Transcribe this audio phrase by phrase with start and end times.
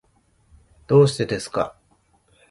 [0.87, 1.75] どうしてですか。